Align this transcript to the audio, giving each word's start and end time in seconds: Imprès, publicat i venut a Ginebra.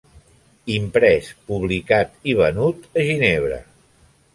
Imprès, 0.75 1.29
publicat 1.53 2.19
i 2.33 2.37
venut 2.43 2.93
a 2.97 3.09
Ginebra. 3.13 3.67